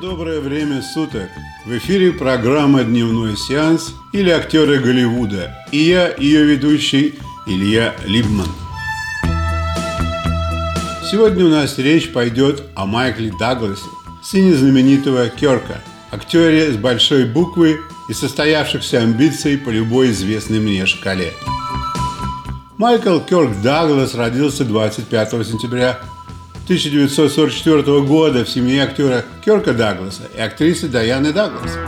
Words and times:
Доброе 0.00 0.40
время 0.40 0.82
суток. 0.82 1.30
В 1.64 1.74
эфире 1.78 2.12
программа 2.12 2.84
«Дневной 2.84 3.34
сеанс» 3.34 3.94
или 4.12 4.28
«Актеры 4.28 4.78
Голливуда». 4.78 5.56
И 5.72 5.78
я, 5.78 6.14
ее 6.18 6.44
ведущий 6.44 7.14
Илья 7.46 7.94
Либман. 8.04 8.48
Сегодня 11.10 11.46
у 11.46 11.48
нас 11.48 11.78
речь 11.78 12.12
пойдет 12.12 12.64
о 12.74 12.84
Майкле 12.84 13.32
Дагласе, 13.38 13.86
сыне 14.22 14.54
знаменитого 14.54 15.28
Керка, 15.30 15.80
актере 16.10 16.72
с 16.72 16.76
большой 16.76 17.24
буквы 17.24 17.80
и 18.08 18.12
состоявшихся 18.12 19.00
амбиций 19.00 19.56
по 19.56 19.70
любой 19.70 20.10
известной 20.10 20.60
мне 20.60 20.84
шкале. 20.84 21.32
Майкл 22.76 23.18
Керк 23.20 23.62
Даглас 23.62 24.14
родился 24.14 24.66
25 24.66 25.30
сентября 25.46 26.00
1944 26.66 28.00
года 28.00 28.44
в 28.44 28.48
семье 28.48 28.82
актера 28.82 29.24
Керка 29.44 29.72
Дагласа 29.72 30.22
и 30.36 30.40
актрисы 30.40 30.88
Даяны 30.88 31.32
Даглас. 31.32 31.78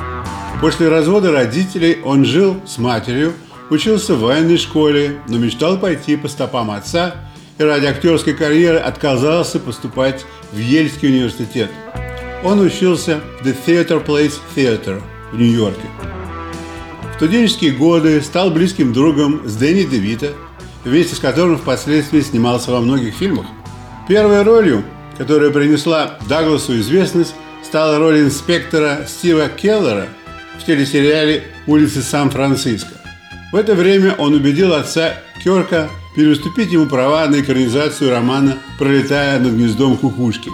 После 0.61 0.87
развода 0.87 1.33
родителей 1.33 1.99
он 2.05 2.25
жил 2.25 2.63
с 2.65 2.79
матерью, 2.79 3.33
учился 3.71 4.15
в 4.15 4.21
военной 4.21 4.57
школе, 4.57 5.21
но 5.27 5.37
мечтал 5.39 5.79
пойти 5.79 6.15
по 6.15 6.29
стопам 6.29 6.71
отца 6.71 7.17
и 7.59 7.63
ради 7.65 7.87
актерской 7.87 8.35
карьеры 8.35 8.79
отказался 8.79 9.59
поступать 9.59 10.25
в 10.53 10.59
Ельский 10.59 11.09
университет. 11.09 11.71
Он 12.45 12.61
учился 12.61 13.21
в 13.43 13.45
The 13.45 13.57
Theatre 13.67 14.07
Place 14.07 14.35
Theatre 14.55 15.03
в 15.33 15.39
Нью-Йорке. 15.41 15.89
В 17.11 17.17
студенческие 17.17 17.73
годы 17.73 18.23
стал 18.23 18.53
близким 18.53 18.93
другом 18.93 19.43
с 19.45 19.57
Дэнни 19.57 19.83
Девита, 19.83 20.35
вместе 20.85 21.17
с 21.17 21.19
которым 21.19 21.59
впоследствии 21.59 22.21
снимался 22.21 22.71
во 22.71 22.81
многих 22.81 23.17
фильмах. 23.17 23.47
Первой 24.09 24.43
ролью, 24.43 24.85
которая 25.19 25.51
принесла 25.51 26.17
Дагласу 26.27 26.79
известность, 26.79 27.35
стала 27.63 27.99
роль 27.99 28.21
инспектора 28.21 29.05
Стива 29.07 29.51
Келлера 29.51 30.09
в 30.59 30.65
телесериале 30.65 31.45
«Улицы 31.67 32.01
Сан-Франциско». 32.01 32.95
В 33.53 33.57
это 33.57 33.75
время 33.75 34.15
он 34.15 34.33
убедил 34.33 34.73
отца 34.73 35.13
Керка 35.45 35.91
переступить 36.17 36.73
ему 36.73 36.87
права 36.87 37.27
на 37.27 37.43
экранизацию 37.43 38.11
романа 38.11 38.57
«Пролетая 38.79 39.39
над 39.41 39.53
гнездом 39.53 39.99
кукушки». 39.99 40.51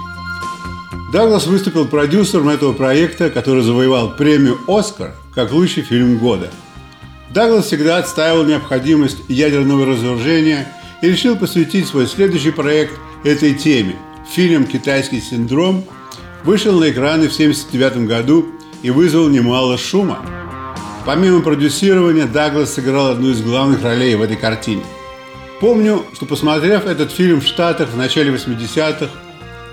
Даглас 1.13 1.47
выступил 1.47 1.87
продюсером 1.87 2.49
этого 2.49 2.73
проекта, 2.73 3.31
который 3.31 3.63
завоевал 3.63 4.17
премию 4.17 4.59
«Оскар» 4.67 5.15
как 5.33 5.53
лучший 5.53 5.85
фильм 5.85 6.19
года. 6.19 6.51
Даглас 7.31 7.67
всегда 7.67 7.99
отстаивал 7.99 8.43
необходимость 8.43 9.19
ядерного 9.29 9.87
разоружения 9.87 10.67
и 11.03 11.09
решил 11.09 11.37
посвятить 11.37 11.87
свой 11.87 12.09
следующий 12.09 12.51
проект 12.51 12.99
этой 13.25 13.55
теме. 13.55 13.97
Фильм 14.31 14.67
«Китайский 14.67 15.21
синдром» 15.21 15.85
вышел 16.45 16.79
на 16.79 16.91
экраны 16.91 17.29
в 17.29 17.35
1979 17.35 18.07
году 18.07 18.47
и 18.83 18.91
вызвал 18.91 19.29
немало 19.29 19.79
шума. 19.79 20.25
Помимо 21.07 21.41
продюсирования, 21.41 22.27
Даглас 22.27 22.75
сыграл 22.75 23.09
одну 23.09 23.31
из 23.31 23.43
главных 23.43 23.83
ролей 23.83 24.15
в 24.15 24.23
этой 24.23 24.37
картине. 24.37 24.85
Помню, 25.61 26.05
что 26.15 26.27
посмотрев 26.27 26.87
этот 26.87 27.13
фильм 27.13 27.41
в 27.41 27.47
Штатах 27.47 27.91
в 27.91 27.97
начале 27.97 28.33
80-х, 28.33 29.09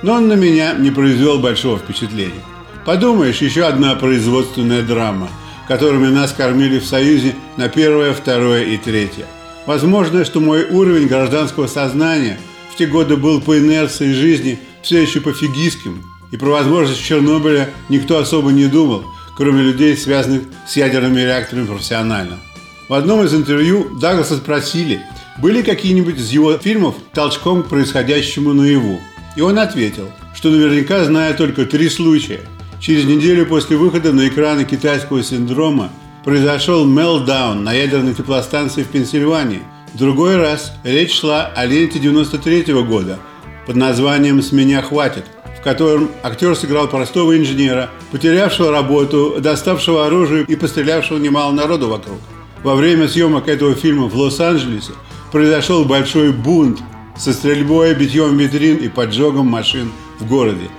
но 0.02 0.14
он 0.14 0.28
на 0.28 0.34
меня 0.34 0.74
не 0.74 0.92
произвел 0.92 1.40
большого 1.40 1.78
впечатления. 1.78 2.44
Подумаешь, 2.86 3.42
еще 3.42 3.66
одна 3.66 3.96
производственная 3.96 4.82
драма, 4.82 5.30
которыми 5.68 6.08
нас 6.08 6.32
кормили 6.32 6.80
в 6.80 6.86
Союзе 6.86 7.36
на 7.58 7.70
первое, 7.70 8.14
второе 8.14 8.64
и 8.64 8.78
третье. 8.78 9.26
Возможно, 9.66 10.26
что 10.26 10.40
мой 10.40 10.66
уровень 10.66 11.08
гражданского 11.08 11.68
сознания 11.68 12.40
в 12.72 12.78
те 12.78 12.86
годы 12.86 13.18
был 13.18 13.42
по 13.42 13.58
инерции 13.58 14.14
жизни 14.14 14.60
все 14.82 15.02
еще 15.02 15.22
пофигистским, 15.22 16.04
и 16.32 16.38
про 16.38 16.50
возможность 16.50 17.04
Чернобыля 17.04 17.70
никто 17.90 18.18
особо 18.18 18.52
не 18.52 18.68
думал, 18.68 19.04
кроме 19.36 19.62
людей, 19.62 19.98
связанных 19.98 20.44
с 20.68 20.78
ядерными 20.78 21.22
реакторами 21.22 21.66
профессионально. 21.66 22.40
В 22.88 22.94
одном 22.94 23.24
из 23.24 23.34
интервью 23.34 23.88
Дагласа 24.00 24.38
спросили, 24.38 25.02
были 25.42 25.62
какие-нибудь 25.62 26.18
из 26.18 26.32
его 26.32 26.58
фильмов 26.58 26.96
толчком 27.14 27.64
к 27.64 27.70
происходящему 27.70 28.54
наяву. 28.54 29.00
И 29.36 29.42
он 29.42 29.60
ответил, 29.60 30.10
что 30.36 30.50
наверняка 30.50 31.04
знает 31.06 31.38
только 31.38 31.66
три 31.66 31.90
случая. 31.90 32.42
Через 32.80 33.06
неделю 33.06 33.46
после 33.46 33.78
выхода 33.78 34.12
на 34.12 34.28
экраны 34.28 34.66
китайского 34.66 35.24
синдрома 35.24 35.92
произошел 36.24 36.86
мелдаун 36.86 37.64
на 37.64 37.74
ядерной 37.74 38.14
теплостанции 38.14 38.84
в 38.84 38.88
Пенсильвании. 38.88 39.62
Другой 39.94 40.38
раз 40.38 40.72
речь 40.86 41.20
шла 41.20 41.52
о 41.54 41.66
ленте 41.66 42.00
93 42.00 42.72
-го 42.72 42.86
года 42.86 43.20
под 43.66 43.76
названием 43.76 44.42
«С 44.42 44.54
меня 44.54 44.82
хватит», 44.82 45.26
в 45.60 45.62
котором 45.62 46.10
актер 46.24 46.56
сыграл 46.56 46.88
простого 46.88 47.38
инженера, 47.38 47.90
потерявшего 48.12 48.72
работу, 48.72 49.36
доставшего 49.40 50.06
оружие 50.08 50.46
и 50.48 50.56
пострелявшего 50.56 51.18
немало 51.18 51.52
народу 51.52 51.90
вокруг. 51.90 52.20
Во 52.64 52.76
время 52.76 53.10
съемок 53.10 53.50
этого 53.50 53.76
фильма 53.76 54.08
в 54.08 54.16
Лос-Анджелесе 54.16 54.94
произошел 55.32 55.84
большой 55.84 56.32
бунт 56.32 56.80
со 57.18 57.34
стрельбой, 57.34 57.94
битьем 57.94 58.38
витрин 58.38 58.78
и 58.78 58.88
поджогом 58.88 59.48
машин 59.48 59.92
в 60.20 60.28
городе. 60.28 60.70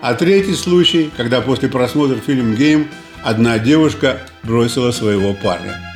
А 0.00 0.14
третий 0.14 0.54
случай, 0.54 1.10
когда 1.16 1.40
после 1.40 1.68
просмотра 1.68 2.16
фильма 2.16 2.54
«Гейм» 2.54 2.86
одна 3.24 3.58
девушка 3.58 4.20
бросила 4.44 4.92
своего 4.92 5.34
парня. 5.34 5.93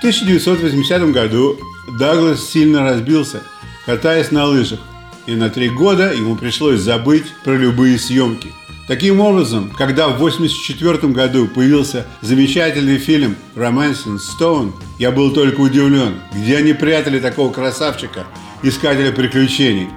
В 0.00 0.02
1980 0.02 1.12
году 1.12 1.58
Даглас 1.98 2.48
сильно 2.48 2.82
разбился, 2.84 3.42
катаясь 3.84 4.30
на 4.30 4.46
лыжах, 4.46 4.80
и 5.26 5.34
на 5.34 5.50
три 5.50 5.68
года 5.68 6.14
ему 6.14 6.36
пришлось 6.36 6.80
забыть 6.80 7.26
про 7.44 7.54
любые 7.54 7.98
съемки. 7.98 8.50
Таким 8.88 9.20
образом, 9.20 9.70
когда 9.76 10.08
в 10.08 10.14
1984 10.14 11.12
году 11.12 11.48
появился 11.48 12.06
замечательный 12.22 12.96
фильм 12.96 13.36
«Romancing 13.54 14.18
Stone», 14.18 14.72
я 14.98 15.10
был 15.10 15.34
только 15.34 15.60
удивлен, 15.60 16.14
где 16.32 16.56
они 16.56 16.72
прятали 16.72 17.20
такого 17.20 17.52
красавчика, 17.52 18.24
искателя 18.62 19.12
приключений. 19.12 19.90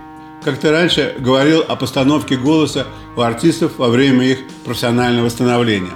Как-то 0.43 0.71
раньше 0.71 1.15
говорил 1.17 1.63
о 1.65 1.77
постановке 1.77 2.35
голоса 2.35 2.87
у 3.15 3.21
артистов 3.21 3.77
во 3.77 3.87
время 3.87 4.25
их 4.25 4.39
профессионального 4.65 5.29
становления. 5.29 5.93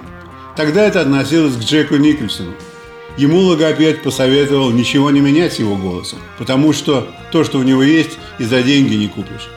Тогда 0.56 0.86
это 0.86 1.02
относилось 1.02 1.58
к 1.58 1.60
Джеку 1.60 1.98
Никольсону. 1.98 2.54
Ему 3.18 3.40
логопед 3.40 4.04
посоветовал 4.04 4.70
ничего 4.72 5.10
не 5.10 5.22
менять 5.22 5.54
с 5.54 5.60
его 5.60 5.76
голосом, 5.76 6.20
потому 6.38 6.72
что 6.72 7.08
то, 7.32 7.44
что 7.44 7.58
у 7.58 7.64
него 7.64 7.82
есть, 7.82 8.18
и 8.38 8.44
за 8.44 8.62
деньги 8.62 8.94
не 8.94 9.08
купишь. 9.08 9.50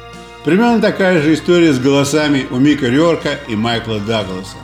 Примерно 0.44 0.80
такая 0.80 1.20
же 1.20 1.34
история 1.34 1.72
с 1.74 1.78
голосами 1.78 2.46
у 2.50 2.56
Мика 2.56 2.86
Рёрка 2.86 3.38
и 3.48 3.54
Майкла 3.54 4.00
Дагласа. 4.00 4.56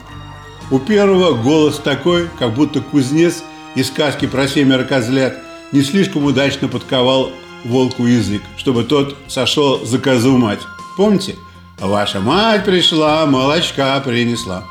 У 0.71 0.79
первого 0.79 1.33
голос 1.33 1.77
такой, 1.77 2.27
как 2.39 2.53
будто 2.53 2.81
кузнец 2.81 3.43
из 3.75 3.87
сказки 3.87 4.25
про 4.25 4.47
семеро 4.47 4.83
козлят 4.83 5.37
не 5.71 5.83
слишком 5.83 6.25
удачно 6.25 6.67
подковал 6.67 7.31
волку 7.63 8.05
язык, 8.05 8.41
чтобы 8.57 8.83
тот 8.83 9.15
сошел 9.27 9.85
за 9.85 9.99
козу 9.99 10.37
мать. 10.37 10.61
Помните? 10.95 11.35
Ваша 11.79 12.19
мать 12.19 12.65
пришла, 12.65 13.27
молочка 13.27 14.01
принесла. 14.03 14.63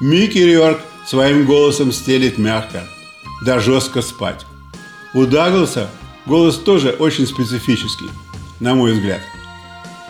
Микки 0.00 0.38
Рёрк 0.38 0.80
своим 1.06 1.46
голосом 1.46 1.92
стелит 1.92 2.36
мягко, 2.36 2.88
да 3.42 3.60
жестко 3.60 4.02
спать. 4.02 4.46
У 5.14 5.24
Дагласа 5.26 5.90
голос 6.26 6.56
тоже 6.56 6.90
очень 6.90 7.26
специфический, 7.26 8.10
на 8.60 8.74
мой 8.74 8.92
взгляд. 8.92 9.20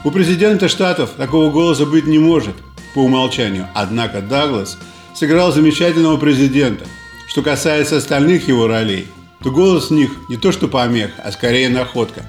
У 0.04 0.10
президента 0.10 0.69
Штатов 0.69 1.10
такого 1.16 1.50
голоса 1.50 1.84
быть 1.84 2.06
не 2.06 2.19
может 2.19 2.54
по 2.94 3.00
умолчанию. 3.00 3.69
Однако 3.75 4.20
Даглас 4.20 4.78
сыграл 5.14 5.52
замечательного 5.52 6.16
президента. 6.16 6.86
Что 7.28 7.42
касается 7.42 7.96
остальных 7.96 8.48
его 8.48 8.66
ролей, 8.66 9.08
то 9.42 9.50
голос 9.50 9.90
в 9.90 9.92
них 9.92 10.10
не 10.28 10.36
то 10.36 10.52
что 10.52 10.69
помех, 10.69 11.10
а 11.22 11.30
скорее 11.32 11.69
находка. 11.69 12.25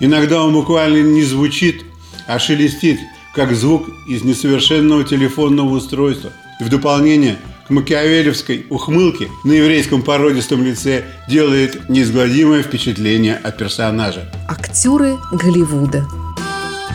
Иногда 0.00 0.42
он 0.42 0.52
буквально 0.52 1.02
не 1.02 1.22
звучит, 1.22 1.84
а 2.26 2.38
шелестит, 2.38 2.98
как 3.34 3.54
звук 3.54 3.88
из 4.08 4.24
несовершенного 4.24 5.04
телефонного 5.04 5.70
устройства. 5.70 6.32
И 6.60 6.64
в 6.64 6.68
дополнение 6.68 7.38
макиавелевской 7.72 8.66
ухмылке 8.70 9.28
на 9.44 9.52
еврейском 9.52 10.02
породистом 10.02 10.64
лице 10.64 11.04
делает 11.28 11.88
неизгладимое 11.88 12.62
впечатление 12.62 13.34
от 13.36 13.58
персонажа. 13.58 14.30
Актеры 14.48 15.16
Голливуда. 15.32 16.06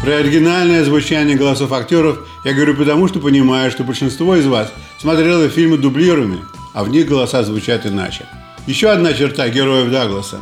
Про 0.02 0.18
оригинальное 0.18 0.86
звучание 0.86 1.36
голосов 1.36 1.72
актеров 1.72 2.20
я 2.46 2.54
говорю 2.54 2.76
потому, 2.76 3.08
что 3.08 3.20
понимаю, 3.20 3.72
что 3.72 3.84
большинство 3.84 4.36
из 4.36 4.46
вас 4.46 4.72
смотрело 5.00 5.50
фильмы 5.50 5.78
дублированными, 5.78 6.46
а 6.74 6.84
в 6.84 6.90
них 6.90 7.08
голоса 7.08 7.44
звучат 7.44 7.86
иначе. 7.86 8.26
Еще 8.68 8.90
одна 8.90 9.14
черта 9.14 9.50
героев 9.50 9.92
Дагласа. 9.92 10.40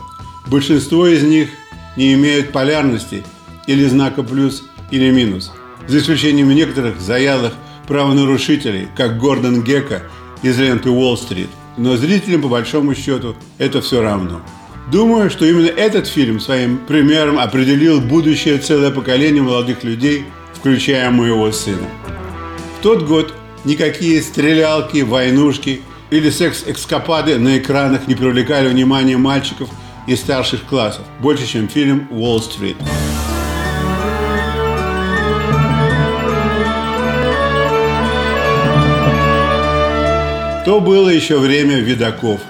большинство 0.48 1.08
из 1.08 1.24
них 1.24 1.50
не 1.96 2.14
имеют 2.14 2.52
полярности 2.52 3.24
или 3.68 3.86
знака 3.88 4.24
плюс 4.24 4.64
или 4.92 5.10
минус, 5.10 5.52
за 5.88 6.00
исключением 6.00 6.50
некоторых 6.50 7.00
заядлых 7.00 7.54
правонарушителей, 7.88 8.88
как 8.96 9.18
Гордон 9.18 9.64
Гека 9.64 10.04
из 10.42 10.58
ленты 10.60 10.90
Уолл-стрит. 10.90 11.50
Но 11.78 11.98
зрителям, 11.98 12.42
по 12.42 12.48
большому 12.48 12.96
счету, 12.96 13.36
это 13.58 13.82
все 13.82 14.02
равно. 14.02 14.42
Думаю, 14.92 15.30
что 15.30 15.46
именно 15.46 15.68
этот 15.68 16.08
фильм 16.08 16.40
своим 16.40 16.78
примером 16.78 17.40
определил 17.40 18.02
будущее 18.02 18.60
целое 18.60 18.92
поколение 18.92 19.42
молодых 19.42 19.84
людей, 19.84 20.26
включая 20.54 21.10
моего 21.10 21.52
сына. 21.52 21.88
В 22.80 22.84
тот 22.84 23.04
год 23.04 23.34
никакие 23.66 24.22
стрелялки, 24.22 25.02
войнушки 25.02 25.82
или 26.12 26.30
секс-экскапады 26.30 27.40
на 27.40 27.58
экранах 27.58 28.08
не 28.08 28.16
привлекали 28.16 28.70
внимания 28.70 29.18
мальчиков 29.18 29.70
из 30.08 30.20
старших 30.20 30.64
классов 30.66 31.04
больше, 31.20 31.48
чем 31.48 31.68
фильм 31.68 32.08
«Уолл-стрит». 32.12 32.78
То 40.66 40.80
было 40.80 41.10
еще 41.10 41.38
время 41.38 41.80
видаков. 41.80 42.42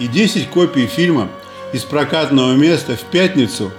И 0.00 0.08
10 0.08 0.48
копий 0.48 0.86
фильма 0.86 1.28
из 1.72 1.84
прокатного 1.84 2.54
места 2.54 2.96
в 2.96 3.02
пятницу 3.02 3.70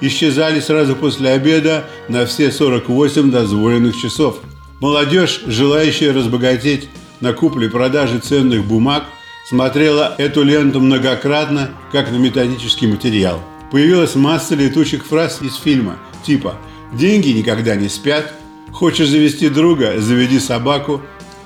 исчезали 0.00 0.60
сразу 0.60 0.94
после 0.94 1.30
обеда 1.30 1.84
на 2.08 2.26
все 2.26 2.52
48 2.52 3.30
дозволенных 3.32 3.96
часов. 3.96 4.38
Молодежь, 4.80 5.42
желающая 5.46 6.12
разбогатеть 6.12 6.88
на 7.18 7.32
купле 7.32 7.66
и 7.66 7.70
продаже 7.70 8.20
ценных 8.20 8.64
бумаг, 8.64 9.04
смотрела 9.48 10.14
эту 10.16 10.44
ленту 10.44 10.80
многократно, 10.80 11.70
как 11.90 12.12
на 12.12 12.16
методический 12.16 12.86
материал. 12.86 13.42
Появилась 13.72 14.14
масса 14.14 14.54
летучих 14.54 15.04
фраз 15.04 15.42
из 15.42 15.56
фильма, 15.56 15.96
типа 16.24 16.54
«Деньги 16.92 17.30
никогда 17.30 17.74
не 17.74 17.88
спят», 17.88 18.32
«Хочешь 18.72 19.08
завести 19.08 19.48
друга? 19.48 20.00
Заведи 20.00 20.38
собаку», 20.38 21.02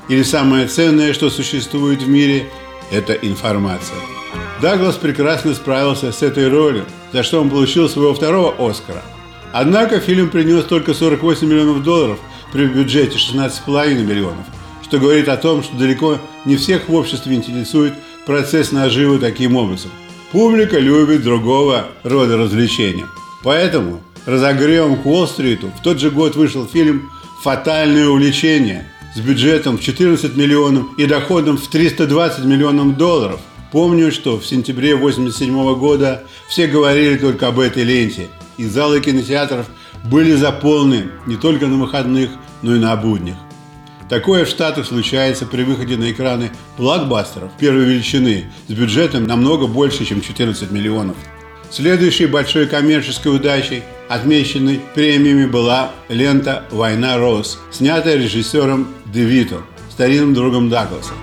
или 0.08 0.22
самое 0.22 0.66
ценное, 0.66 1.14
что 1.14 1.30
существует 1.30 2.02
в 2.02 2.08
мире, 2.08 2.50
это 2.90 3.12
информация. 3.14 3.98
Даглас 4.60 4.96
прекрасно 4.96 5.54
справился 5.54 6.12
с 6.12 6.22
этой 6.22 6.48
ролью, 6.48 6.84
за 7.12 7.22
что 7.22 7.40
он 7.40 7.50
получил 7.50 7.88
своего 7.88 8.14
второго 8.14 8.54
Оскара. 8.58 9.02
Однако 9.52 10.00
фильм 10.00 10.30
принес 10.30 10.64
только 10.64 10.94
48 10.94 11.46
миллионов 11.46 11.82
долларов 11.82 12.18
при 12.52 12.66
бюджете 12.66 13.18
16,5 13.18 14.02
миллионов, 14.02 14.46
что 14.82 14.98
говорит 14.98 15.28
о 15.28 15.36
том, 15.36 15.62
что 15.62 15.76
далеко 15.76 16.18
не 16.44 16.56
всех 16.56 16.88
в 16.88 16.94
обществе 16.94 17.34
интересует 17.34 17.94
процесс 18.26 18.72
наживы 18.72 19.18
таким 19.18 19.56
образом. 19.56 19.90
Публика 20.32 20.78
любит 20.78 21.22
другого 21.22 21.86
рода 22.02 22.36
развлечения. 22.36 23.06
Поэтому 23.42 24.00
разогревом 24.26 24.96
к 24.96 25.06
Уолл-стриту 25.06 25.70
в 25.78 25.82
тот 25.82 26.00
же 26.00 26.10
год 26.10 26.34
вышел 26.34 26.66
фильм 26.66 27.10
«Фатальное 27.42 28.08
увлечение», 28.08 28.90
с 29.14 29.20
бюджетом 29.20 29.78
в 29.78 29.80
14 29.80 30.36
миллионов 30.36 30.86
и 30.98 31.06
доходом 31.06 31.56
в 31.56 31.66
320 31.68 32.44
миллионов 32.44 32.96
долларов. 32.96 33.40
Помню, 33.70 34.12
что 34.12 34.38
в 34.38 34.46
сентябре 34.46 34.94
1987 34.94 35.78
года 35.78 36.24
все 36.48 36.66
говорили 36.66 37.16
только 37.16 37.48
об 37.48 37.58
этой 37.58 37.84
ленте, 37.84 38.28
и 38.56 38.64
залы 38.66 39.00
кинотеатров 39.00 39.66
были 40.04 40.34
заполнены 40.34 41.10
не 41.26 41.36
только 41.36 41.66
на 41.66 41.76
выходных, 41.76 42.30
но 42.62 42.76
и 42.76 42.78
на 42.78 42.94
буднях. 42.96 43.36
Такое 44.08 44.44
в 44.44 44.48
Штатах 44.48 44.86
случается 44.86 45.46
при 45.46 45.62
выходе 45.62 45.96
на 45.96 46.10
экраны 46.10 46.50
блокбастеров 46.76 47.50
первой 47.58 47.84
величины 47.84 48.52
с 48.68 48.72
бюджетом 48.72 49.26
намного 49.26 49.66
больше, 49.66 50.04
чем 50.04 50.20
14 50.20 50.70
миллионов. 50.70 51.16
Следующей 51.74 52.26
большой 52.26 52.68
коммерческой 52.68 53.34
удачей– 53.34 53.82
отмеченной 54.08 54.80
премиями 54.94 55.44
была 55.44 55.90
лента 56.08 56.64
«Война 56.70 57.16
Роз», 57.16 57.58
снятая 57.72 58.14
режиссером 58.16 58.94
Девито, 59.06 59.62
старинным 59.90 60.34
другом 60.34 60.70
Дагласа. 60.70 61.14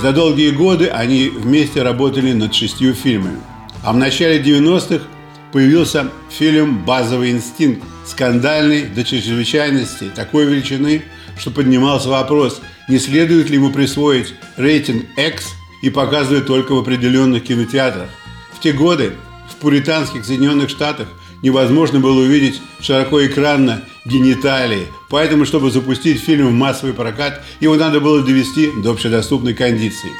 За 0.00 0.12
долгие 0.12 0.50
годы 0.50 0.88
они 0.88 1.28
вместе 1.28 1.82
работали 1.84 2.32
над 2.32 2.52
шестью 2.52 2.92
фильмами. 2.92 3.38
А 3.84 3.92
в 3.92 3.98
начале 3.98 4.42
90-х 4.42 5.04
появился 5.52 6.08
фильм 6.28 6.84
«Базовый 6.84 7.30
инстинкт», 7.30 7.84
скандальный 8.04 8.86
до 8.86 9.04
чрезвычайности, 9.04 10.10
такой 10.12 10.46
величины, 10.46 11.04
что 11.38 11.52
поднимался 11.52 12.08
вопрос, 12.08 12.60
не 12.88 12.98
следует 12.98 13.48
ли 13.48 13.58
ему 13.58 13.70
присвоить 13.70 14.34
рейтинг 14.56 15.04
X 15.16 15.50
и 15.84 15.90
показывать 15.90 16.46
только 16.46 16.72
в 16.74 16.78
определенных 16.78 17.44
кинотеатрах. 17.44 18.08
В 18.52 18.58
те 18.58 18.72
годы 18.72 19.12
пуританских 19.60 20.24
Соединенных 20.24 20.70
Штатах 20.70 21.08
невозможно 21.42 22.00
было 22.00 22.20
увидеть 22.20 22.60
широкоэкранно 22.80 23.82
гениталии. 24.04 24.88
Поэтому, 25.08 25.44
чтобы 25.44 25.70
запустить 25.70 26.20
фильм 26.20 26.48
в 26.48 26.52
массовый 26.52 26.94
прокат, 26.94 27.42
его 27.60 27.76
надо 27.76 28.00
было 28.00 28.22
довести 28.22 28.70
до 28.82 28.92
общедоступной 28.92 29.54
кондиции. 29.54 30.10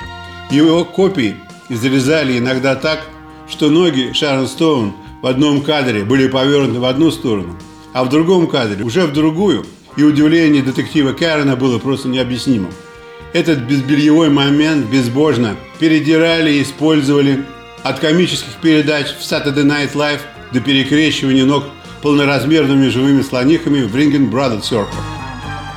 Его 0.50 0.84
копии 0.84 1.37
изрезали 1.69 2.38
иногда 2.38 2.75
так, 2.75 3.06
что 3.48 3.70
ноги 3.70 4.12
Шарон 4.14 4.46
Стоун 4.46 4.94
в 5.22 5.26
одном 5.26 5.62
кадре 5.62 6.04
были 6.04 6.28
повернуты 6.28 6.81
в 6.81 6.84
одну 6.84 7.10
сторону, 7.10 7.56
а 7.93 8.04
в 8.04 8.08
другом 8.08 8.46
кадре 8.46 8.84
уже 8.84 9.06
в 9.06 9.12
другую, 9.12 9.64
и 9.96 10.02
удивление 10.02 10.62
детектива 10.62 11.12
Кэрона 11.12 11.56
было 11.56 11.78
просто 11.78 12.08
необъяснимым. 12.08 12.70
Этот 13.32 13.60
безбельевой 13.60 14.28
момент 14.28 14.86
безбожно 14.86 15.56
передирали 15.78 16.54
и 16.54 16.62
использовали 16.62 17.44
от 17.82 17.99
комических 17.99 18.55
передач 18.62 19.09
в 19.09 19.21
Saturday 19.21 19.65
Night 19.65 19.94
Live– 19.94 20.21
до 20.53 20.61
перекрещивания 20.61 21.44
ног 21.44 21.65
полноразмерными 22.03 22.88
живыми 22.88 23.23
слонихами 23.23 23.82
в 23.82 23.94
Ringen 23.94 24.31
Brothers 24.31 24.62
Circle. 24.62 24.88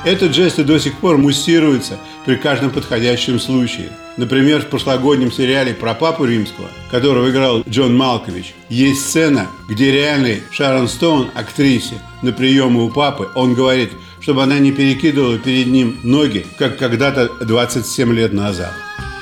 Этот 0.04 0.34
жест 0.34 0.58
и 0.58 0.64
до 0.64 0.78
сих 0.78 0.94
пор 0.98 1.16
муссируется 1.16 1.98
при 2.26 2.36
каждом 2.36 2.70
подходящем 2.70 3.40
случае. 3.40 3.90
Например, 4.16 4.60
в 4.60 4.66
прошлогоднем 4.66 5.32
сериале 5.32 5.74
про 5.74 5.94
Папу 5.94 6.24
Римского, 6.24 6.68
которого 6.90 7.30
играл 7.30 7.62
Джон 7.68 7.96
Малкович, 7.96 8.54
есть 8.68 9.06
сцена, 9.06 9.48
где 9.68 9.90
реальный 9.90 10.42
Шарон 10.50 10.88
Стоун, 10.88 11.30
актрисе, 11.34 11.94
на 12.22 12.32
приемы 12.32 12.84
у 12.84 12.90
папы, 12.90 13.28
он 13.34 13.54
говорит, 13.54 13.90
чтобы 14.20 14.42
она 14.42 14.58
не 14.58 14.72
перекидывала 14.72 15.38
перед 15.38 15.66
ним 15.66 15.98
ноги, 16.02 16.46
как 16.58 16.78
когда-то 16.78 17.30
27 17.44 18.12
лет 18.14 18.32
назад. 18.32 18.72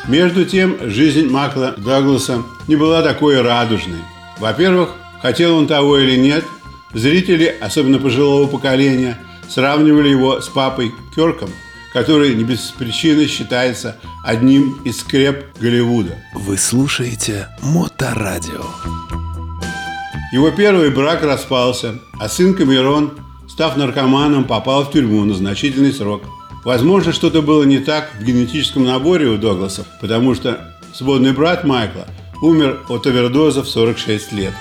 Между 0.08 0.44
тем, 0.44 0.76
жизнь 0.90 1.28
Макла 1.28 1.74
Дагласа 1.76 2.42
не 2.68 2.76
была 2.76 3.02
такой 3.02 3.40
радужной. 3.40 4.00
Во-первых, 4.38 4.90
Хотел 5.22 5.56
он 5.56 5.68
того 5.68 5.98
или 5.98 6.16
нет, 6.16 6.44
зрители, 6.92 7.54
особенно 7.60 8.00
пожилого 8.00 8.48
поколения, 8.48 9.16
сравнивали 9.48 10.08
его 10.08 10.40
с 10.40 10.48
папой 10.48 10.92
Керком, 11.14 11.48
который 11.92 12.34
не 12.34 12.42
без 12.42 12.58
причины 12.76 13.28
считается 13.28 13.96
одним 14.24 14.80
из 14.82 14.98
скреп 14.98 15.56
Голливуда. 15.60 16.18
Вы 16.34 16.58
слушаете 16.58 17.46
Моторадио. 17.62 18.64
Его 20.32 20.50
первый 20.50 20.90
брак 20.90 21.22
распался, 21.22 22.00
а 22.18 22.28
сын 22.28 22.54
Камерон, 22.54 23.12
став 23.48 23.76
наркоманом, 23.76 24.42
попал 24.42 24.84
в 24.84 24.90
тюрьму 24.90 25.24
на 25.24 25.34
значительный 25.34 25.92
срок. 25.92 26.24
Возможно, 26.64 27.12
что-то 27.12 27.42
было 27.42 27.64
не 27.64 27.78
так 27.78 28.10
в 28.18 28.24
генетическом 28.24 28.84
наборе 28.84 29.26
у 29.26 29.36
Догласов, 29.36 29.86
потому 30.00 30.34
что 30.34 30.74
сводный 30.94 31.32
брат 31.32 31.64
Майкла 31.64 32.06
умер 32.40 32.80
от 32.88 33.06
овердоза 33.06 33.62
в 33.62 33.68
46 33.68 34.32
лет. 34.32 34.52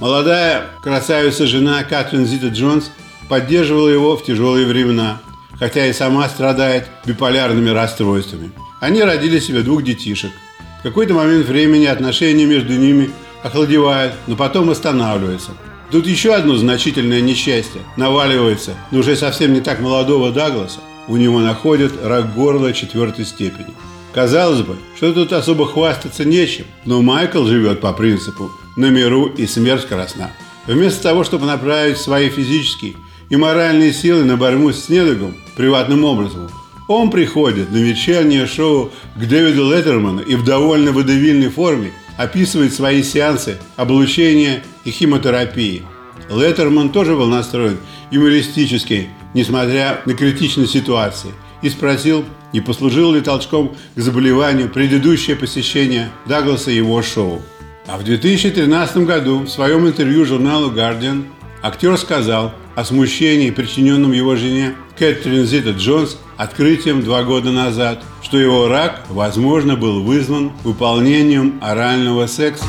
Молодая 0.00 0.66
красавица-жена 0.82 1.84
Катрин 1.84 2.26
Зита 2.26 2.48
Джонс 2.48 2.90
поддерживала 3.28 3.88
его 3.88 4.16
в 4.16 4.24
тяжелые 4.24 4.66
времена, 4.66 5.20
хотя 5.58 5.86
и 5.86 5.92
сама 5.92 6.28
страдает 6.28 6.88
биполярными 7.04 7.70
расстройствами. 7.70 8.52
Они 8.80 9.02
родили 9.02 9.40
себе 9.40 9.62
двух 9.62 9.82
детишек. 9.82 10.32
В 10.80 10.82
какой-то 10.82 11.14
момент 11.14 11.46
времени 11.46 11.86
отношения 11.86 12.44
между 12.46 12.74
ними 12.74 13.10
охладевают, 13.42 14.14
но 14.26 14.36
потом 14.36 14.68
восстанавливаются. 14.68 15.52
Тут 15.94 16.08
еще 16.08 16.34
одно 16.34 16.56
значительное 16.56 17.20
несчастье 17.20 17.80
наваливается 17.96 18.74
но 18.90 18.98
уже 18.98 19.14
совсем 19.14 19.52
не 19.52 19.60
так 19.60 19.78
молодого 19.78 20.32
Дагласа. 20.32 20.80
У 21.06 21.16
него 21.16 21.38
находят 21.38 21.92
рак 22.02 22.34
горла 22.34 22.72
четвертой 22.72 23.24
степени. 23.24 23.68
Казалось 24.12 24.62
бы, 24.62 24.74
что 24.96 25.12
тут 25.12 25.32
особо 25.32 25.68
хвастаться 25.68 26.24
нечем, 26.24 26.64
но 26.84 27.00
Майкл 27.00 27.44
живет 27.44 27.80
по 27.80 27.92
принципу 27.92 28.50
на 28.74 28.86
миру 28.86 29.26
и 29.26 29.46
смерть 29.46 29.86
красна. 29.86 30.32
Вместо 30.66 31.00
того, 31.00 31.22
чтобы 31.22 31.46
направить 31.46 31.98
свои 31.98 32.28
физические 32.28 32.96
и 33.28 33.36
моральные 33.36 33.92
силы 33.92 34.24
на 34.24 34.36
борьбу 34.36 34.72
с 34.72 34.88
недугом 34.88 35.36
приватным 35.56 36.02
образом, 36.04 36.50
он 36.88 37.12
приходит 37.12 37.70
на 37.70 37.76
вечернее 37.76 38.48
шоу 38.48 38.90
к 39.14 39.24
Дэвиду 39.24 39.70
Леттерману 39.70 40.22
и 40.22 40.34
в 40.34 40.44
довольно 40.44 40.90
водевильной 40.90 41.50
форме 41.50 41.92
описывает 42.16 42.72
свои 42.72 43.02
сеансы 43.02 43.58
облучения 43.76 44.62
и 44.84 44.90
химиотерапии. 44.90 45.84
Леттерман 46.30 46.90
тоже 46.90 47.14
был 47.14 47.26
настроен 47.26 47.78
юмористически, 48.10 49.08
несмотря 49.34 50.00
на 50.06 50.14
критичность 50.14 50.72
ситуации, 50.72 51.30
и 51.62 51.68
спросил, 51.68 52.24
не 52.52 52.60
послужило 52.60 53.14
ли 53.14 53.20
толчком 53.20 53.74
к 53.94 54.00
заболеванию 54.00 54.68
предыдущее 54.68 55.36
посещение 55.36 56.10
Дагласа 56.26 56.70
и 56.70 56.76
его 56.76 57.02
шоу. 57.02 57.42
А 57.86 57.98
в 57.98 58.04
2013 58.04 58.98
году 58.98 59.40
в 59.40 59.48
своем 59.48 59.86
интервью 59.86 60.24
журналу 60.24 60.70
Guardian 60.70 61.26
актер 61.62 61.98
сказал 61.98 62.54
о 62.74 62.84
смущении, 62.84 63.50
причиненном 63.50 64.12
его 64.12 64.36
жене 64.36 64.74
Кэтрин 64.98 65.44
Зита 65.46 65.70
Джонс 65.70 66.18
открытием 66.36 67.02
два 67.02 67.22
года 67.22 67.50
назад, 67.50 68.02
что 68.22 68.38
его 68.38 68.68
рак, 68.68 69.02
возможно, 69.08 69.76
был 69.76 70.02
вызван 70.02 70.52
выполнением 70.64 71.58
орального 71.62 72.26
секса, 72.26 72.66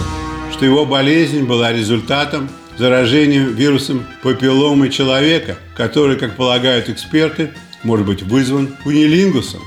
что 0.51 0.65
его 0.65 0.85
болезнь 0.85 1.43
была 1.43 1.73
результатом 1.73 2.49
заражения 2.77 3.43
вирусом 3.43 4.05
папилломы 4.21 4.89
человека, 4.89 5.57
который, 5.75 6.17
как 6.17 6.35
полагают 6.35 6.89
эксперты, 6.89 7.51
может 7.83 8.05
быть 8.05 8.23
вызван 8.23 8.67
кунилингусом. 8.83 9.61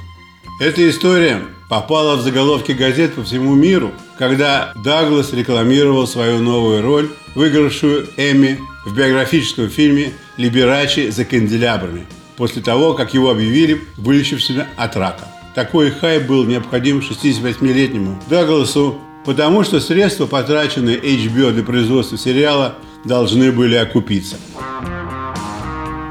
Эта 0.60 0.88
история 0.88 1.40
попала 1.68 2.16
в 2.16 2.22
заголовки 2.22 2.72
газет 2.72 3.14
по 3.14 3.22
всему 3.22 3.54
миру, 3.54 3.92
когда 4.18 4.72
Даглас 4.84 5.32
рекламировал 5.32 6.06
свою 6.06 6.40
новую 6.40 6.82
роль, 6.82 7.08
выигравшую 7.34 8.08
Эми 8.16 8.58
в 8.84 8.94
биографическом 8.94 9.68
фильме 9.68 10.12
«Либерачи 10.38 11.10
за 11.10 11.26
канделябрами», 11.26 12.06
после 12.38 12.62
того, 12.62 12.94
как 12.94 13.12
его 13.12 13.30
объявили 13.30 13.82
вылечившимся 13.96 14.68
от 14.76 14.96
рака. 14.96 15.28
Такой 15.54 15.90
хайп 15.90 16.26
был 16.26 16.44
необходим 16.44 17.00
68-летнему 17.00 18.22
Дагласу, 18.30 18.98
потому 19.24 19.64
что 19.64 19.80
средства, 19.80 20.26
потраченные 20.26 20.96
HBO 20.96 21.50
для 21.50 21.64
производства 21.64 22.16
сериала, 22.16 22.76
должны 23.04 23.50
были 23.50 23.74
окупиться. 23.74 24.36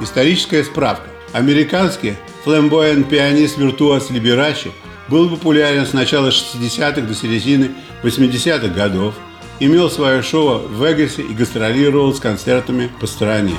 Историческая 0.01 0.63
справка. 0.65 1.09
Американский 1.31 2.15
фламбоян 2.43 3.05
пианист-виртуоз 3.05 4.09
Либерачи 4.09 4.71
был 5.07 5.29
популярен 5.29 5.85
с 5.85 5.93
начала 5.93 6.27
60-х 6.27 7.01
до 7.01 7.15
середины 7.15 7.71
80-х 8.03 8.67
годов, 8.67 9.15
имел 9.59 9.89
свое 9.89 10.21
шоу 10.21 10.59
в 10.67 10.85
Вегасе 10.85 11.21
и 11.21 11.33
гастролировал 11.33 12.13
с 12.13 12.19
концертами 12.19 12.91
по 12.99 13.07
стране. 13.07 13.55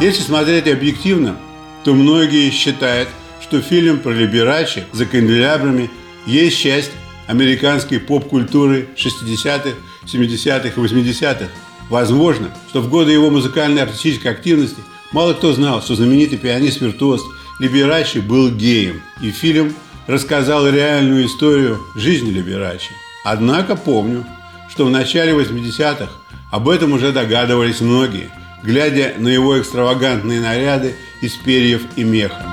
Если 0.00 0.22
смотреть 0.22 0.66
объективно, 0.66 1.36
то 1.84 1.94
многие 1.94 2.50
считают, 2.50 3.08
что 3.40 3.60
фильм 3.60 4.00
про 4.00 4.10
Либерачи 4.10 4.84
за 4.92 5.06
канделябрами 5.06 5.90
есть 6.26 6.58
часть 6.58 6.90
американской 7.28 8.00
поп-культуры 8.00 8.88
60-х, 8.96 9.70
70-х 10.04 10.68
и 10.68 10.84
80-х. 10.84 11.48
Возможно, 11.88 12.48
что 12.68 12.80
в 12.80 12.88
годы 12.88 13.12
его 13.12 13.30
музыкальной 13.30 13.82
артистической 13.82 14.32
активности 14.32 14.78
мало 15.12 15.34
кто 15.34 15.52
знал, 15.52 15.82
что 15.82 15.94
знаменитый 15.94 16.38
пианист-виртуоз 16.38 17.22
Либерачи 17.60 18.18
был 18.18 18.50
геем, 18.50 19.02
и 19.20 19.30
фильм 19.30 19.74
рассказал 20.06 20.68
реальную 20.68 21.26
историю 21.26 21.80
жизни 21.94 22.30
Либерачи. 22.30 22.90
Однако 23.24 23.76
помню, 23.76 24.26
что 24.68 24.84
в 24.84 24.90
начале 24.90 25.32
80-х 25.32 26.08
об 26.50 26.68
этом 26.68 26.92
уже 26.92 27.12
догадывались 27.12 27.80
многие, 27.80 28.30
глядя 28.62 29.14
на 29.18 29.28
его 29.28 29.60
экстравагантные 29.60 30.40
наряды 30.40 30.94
из 31.20 31.32
перьев 31.34 31.82
и 31.96 32.04
меха. 32.04 32.46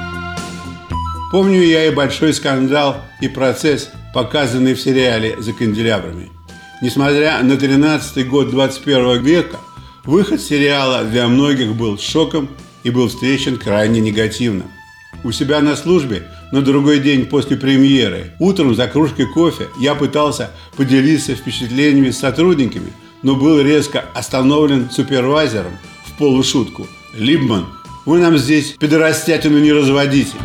Помню 1.31 1.61
я 1.61 1.85
и 1.85 1.93
большой 1.93 2.33
скандал, 2.33 3.01
и 3.21 3.27
процесс, 3.27 3.89
показанный 4.13 4.73
в 4.73 4.81
сериале 4.81 5.35
«За 5.39 5.53
канделябрами». 5.53 6.31
Несмотря 6.81 7.43
на 7.43 7.53
13-й 7.53 8.23
год 8.23 8.49
21 8.49 9.21
века, 9.21 9.57
выход 10.05 10.41
сериала 10.41 11.03
для 11.03 11.27
многих 11.27 11.75
был 11.75 11.99
шоком 11.99 12.49
и 12.83 12.89
был 12.89 13.09
встречен 13.09 13.57
крайне 13.57 13.99
негативно. 13.99 14.63
У 15.23 15.31
себя 15.31 15.59
на 15.59 15.75
службе 15.75 16.23
на 16.51 16.61
другой 16.61 16.99
день 16.99 17.25
после 17.25 17.57
премьеры, 17.57 18.31
утром 18.39 18.73
за 18.73 18.87
кружкой 18.87 19.27
кофе 19.27 19.67
я 19.77 19.93
пытался 19.93 20.51
поделиться 20.77 21.35
впечатлениями 21.35 22.11
с 22.11 22.19
сотрудниками, 22.19 22.93
но 23.21 23.35
был 23.35 23.59
резко 23.59 24.05
остановлен 24.15 24.89
супервайзером 24.89 25.73
полушутку. 26.19 26.85
«Либман, 27.13 27.65
вы 28.05 28.19
нам 28.19 28.37
здесь 28.37 28.75
пидорастятину 28.77 29.57
не 29.57 29.71
разводите!» 29.71 30.35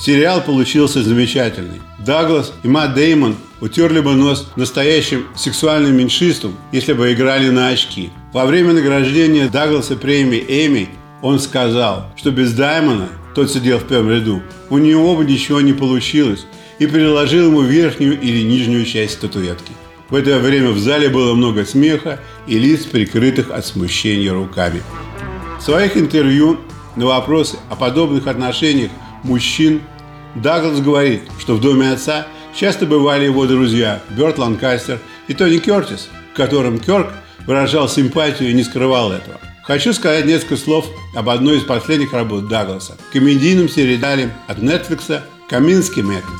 Сериал 0.00 0.40
получился 0.40 1.02
замечательный. 1.02 1.82
Даглас 1.98 2.54
и 2.62 2.68
Мат 2.68 2.94
Деймон 2.94 3.36
утерли 3.60 4.00
бы 4.00 4.14
нос 4.14 4.50
настоящим 4.56 5.26
сексуальным 5.36 5.94
меньшинством, 5.94 6.56
если 6.72 6.94
бы 6.94 7.12
играли 7.12 7.50
на 7.50 7.68
очки. 7.68 8.10
Во 8.32 8.46
время 8.46 8.72
награждения 8.72 9.50
Дагласа 9.50 9.96
премии 9.96 10.42
Эми 10.48 10.88
он 11.20 11.38
сказал, 11.38 12.06
что 12.16 12.30
без 12.30 12.54
Даймона, 12.54 13.10
тот 13.34 13.50
сидел 13.50 13.78
в 13.78 13.86
первом 13.86 14.10
ряду, 14.10 14.42
у 14.70 14.78
него 14.78 15.14
бы 15.16 15.26
ничего 15.26 15.60
не 15.60 15.74
получилось, 15.74 16.46
и 16.78 16.86
приложил 16.86 17.48
ему 17.48 17.60
верхнюю 17.60 18.18
или 18.18 18.42
нижнюю 18.42 18.86
часть 18.86 19.14
статуэтки. 19.14 19.72
В 20.08 20.14
это 20.14 20.38
время 20.38 20.70
в 20.70 20.78
зале 20.78 21.08
было 21.08 21.34
много 21.34 21.64
смеха 21.64 22.18
и 22.50 22.58
лиц, 22.58 22.84
прикрытых 22.84 23.50
от 23.50 23.64
смущения 23.64 24.32
руками. 24.32 24.82
В 25.58 25.62
своих 25.62 25.96
интервью 25.96 26.58
на 26.96 27.06
вопросы 27.06 27.56
о 27.70 27.76
подобных 27.76 28.26
отношениях 28.26 28.90
мужчин 29.22 29.82
Даглас 30.34 30.80
говорит, 30.80 31.22
что 31.38 31.54
в 31.54 31.60
доме 31.60 31.92
отца 31.92 32.26
часто 32.54 32.86
бывали 32.86 33.26
его 33.26 33.46
друзья 33.46 34.02
Берт 34.10 34.38
Ланкастер 34.38 34.98
и 35.28 35.34
Тони 35.34 35.58
Кертис, 35.58 36.08
которым 36.34 36.80
Керк 36.80 37.12
выражал 37.46 37.88
симпатию 37.88 38.50
и 38.50 38.52
не 38.52 38.64
скрывал 38.64 39.12
этого. 39.12 39.38
Хочу 39.62 39.92
сказать 39.92 40.26
несколько 40.26 40.56
слов 40.56 40.86
об 41.14 41.28
одной 41.28 41.58
из 41.58 41.62
последних 41.62 42.12
работ 42.12 42.48
Дагласа– 42.48 42.96
комедийном 43.12 43.68
сериале 43.68 44.34
от 44.48 44.58
Netflix 44.58 45.20
«Каминский 45.48 46.02
метод». 46.02 46.34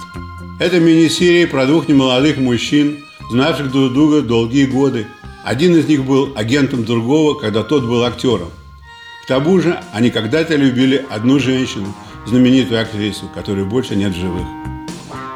Это 0.59 0.81
мини-серия 0.81 1.47
про 1.47 1.67
двух 1.67 1.87
немолодых 1.87 2.38
мужчин, 2.38 2.99
знавших 3.31 3.71
друг 3.71 3.93
друга 3.93 4.23
долгие 4.23 4.67
годы. 4.67 5.07
Один 5.44 5.76
из 5.76 5.87
них 5.87 6.04
был 6.04 6.32
агентом 6.37 6.85
другого, 6.85 7.35
когда 7.35 7.62
тот 7.62 7.85
был 7.85 8.04
актером. 8.04 8.50
К 9.25 9.28
тому 9.28 9.61
же 9.61 9.80
они 9.92 10.11
когда-то 10.11 10.56
любили 10.56 11.04
одну 11.11 11.38
женщину, 11.38 11.94
знаменитую 12.26 12.80
актрису, 12.80 13.28
которой 13.35 13.64
больше 13.64 13.97
нет 13.97 14.12
в 14.14 14.18
живых. 14.18 14.47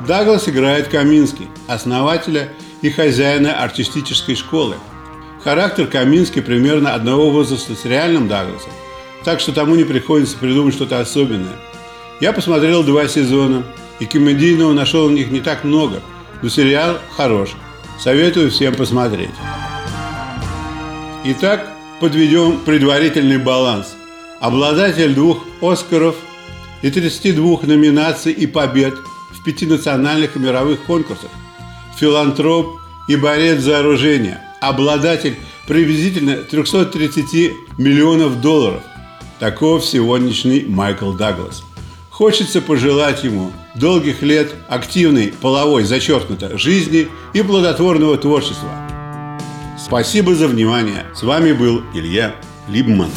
Даглас 0.06 0.48
играет 0.48 0.88
Каминский, 0.88 1.48
основателя 1.66 2.50
и 2.82 2.90
хозяина 2.90 3.62
артистической 3.62 4.34
школы– 4.34 4.76
Характер 5.44 5.88
Каминский 5.88 6.40
примерно 6.40 6.94
одного 6.94 7.28
возраста 7.28 7.74
с 7.74 7.84
реальным 7.84 8.28
Дагласом, 8.28 8.72
так 9.24 9.40
что 9.40 9.52
тому 9.52 9.74
не 9.74 9.84
приходится 9.84 10.38
придумать 10.38 10.72
что-то 10.72 11.00
особенное. 11.00 11.56
Я 12.18 12.32
посмотрел 12.32 12.82
два 12.82 13.06
сезона, 13.08 13.62
и 14.00 14.06
комедийного 14.06 14.72
нашел 14.72 15.06
в 15.06 15.12
них 15.12 15.30
не 15.30 15.42
так 15.42 15.62
много, 15.64 16.00
но 16.40 16.48
сериал 16.48 16.96
хорош. 17.14 17.50
Советую 18.00 18.50
всем 18.50 18.74
посмотреть. 18.74 19.34
Итак, 21.26 21.70
подведем 22.00 22.60
предварительный 22.66 23.38
баланс. 23.38 23.96
Обладатель 24.40 25.14
двух 25.14 25.42
Оскаров 25.62 26.16
и 26.82 26.90
32 26.90 27.60
номинаций 27.62 28.30
и 28.30 28.46
побед 28.46 28.92
в 29.30 29.42
пяти 29.42 29.64
национальных 29.64 30.36
и 30.36 30.38
мировых 30.38 30.84
конкурсах. 30.84 31.30
Филантроп 31.96 32.78
и 33.08 33.16
борец 33.16 33.60
за 33.60 33.78
оружие– 33.78 34.38
обладатель 34.60 35.38
приблизительно 35.66 36.36
330 36.36 37.52
миллионов 37.78 38.42
долларов. 38.42 38.82
Таков 39.38 39.82
сегодняшний 39.82 40.66
Майкл 40.68 41.12
Даглас. 41.12 41.64
Хочется 42.10 42.60
пожелать 42.60 43.24
ему 43.24 43.50
долгих 43.74 44.20
лет 44.20 44.54
активной 44.68 45.32
половой, 45.40 45.84
зачеркнуто, 45.84 46.58
жизни 46.58 47.08
и 47.32 47.40
плодотворного 47.40 48.18
творчества. 48.18 48.83
Спасибо 49.84 50.34
за 50.34 50.48
внимание. 50.48 51.04
С 51.14 51.22
вами 51.22 51.52
был 51.52 51.82
Илья 51.92 52.34
Либман. 52.68 53.10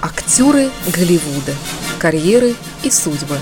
Актеры 0.00 0.70
Голливуда. 0.94 1.54
Карьеры 1.98 2.54
и 2.84 2.90
судьбы. 2.90 3.36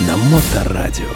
На 0.00 0.16
Моторадио. 0.16 1.08